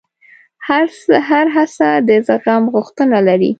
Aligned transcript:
هره 1.29 1.47
هڅه 1.55 1.87
د 2.07 2.09
زغم 2.27 2.63
غوښتنه 2.73 3.17
لري. 3.27 3.49